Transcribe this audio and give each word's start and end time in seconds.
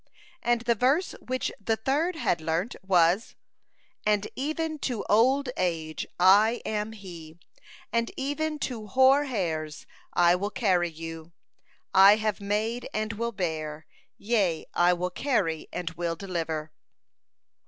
And 0.41 0.61
the 0.61 0.73
verse 0.73 1.13
which 1.23 1.51
the 1.61 1.75
third 1.75 2.15
had 2.15 2.41
learnt 2.41 2.75
was: 2.81 3.35
"And 4.03 4.27
even 4.35 4.79
to 4.79 5.03
old 5.07 5.49
age 5.57 6.07
I 6.19 6.63
am 6.65 6.93
He, 6.93 7.37
and 7.93 8.09
even 8.17 8.57
to 8.61 8.87
hoar 8.87 9.25
hairs 9.25 9.85
I 10.11 10.33
will 10.35 10.49
carry 10.49 10.89
you: 10.89 11.33
I 11.93 12.15
have 12.15 12.41
made 12.41 12.89
and 12.95 13.13
will 13.13 13.31
bear; 13.31 13.85
yea, 14.17 14.65
I 14.73 14.91
will 14.93 15.11
carry 15.11 15.67
and 15.71 15.91
will 15.91 16.15
deliver." 16.15 16.71